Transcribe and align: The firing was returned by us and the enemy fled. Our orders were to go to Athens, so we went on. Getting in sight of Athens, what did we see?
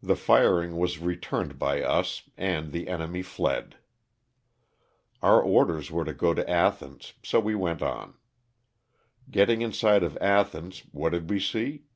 The 0.00 0.14
firing 0.14 0.76
was 0.76 1.00
returned 1.00 1.58
by 1.58 1.82
us 1.82 2.30
and 2.36 2.70
the 2.70 2.86
enemy 2.86 3.22
fled. 3.22 3.74
Our 5.20 5.42
orders 5.42 5.90
were 5.90 6.04
to 6.04 6.12
go 6.14 6.32
to 6.32 6.48
Athens, 6.48 7.14
so 7.24 7.40
we 7.40 7.56
went 7.56 7.82
on. 7.82 8.14
Getting 9.28 9.62
in 9.62 9.72
sight 9.72 10.04
of 10.04 10.16
Athens, 10.18 10.84
what 10.92 11.10
did 11.10 11.28
we 11.28 11.40
see? 11.40 11.86